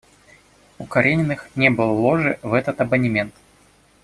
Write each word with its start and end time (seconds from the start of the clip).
У 0.79 0.85
Карениных 0.87 1.45
не 1.55 1.69
было 1.69 1.91
ложи 1.91 2.39
в 2.41 2.55
этот 2.55 2.81
абонемент. 2.81 3.35